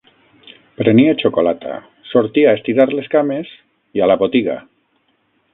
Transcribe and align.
Prenia 0.79 1.13
xocolata, 1.23 1.75
sortia 2.13 2.47
a 2.53 2.57
estirar 2.61 2.89
les 2.95 3.13
cames... 3.17 3.55
i 3.99 4.07
a 4.07 4.13
la 4.15 4.21
botiga 4.27 4.61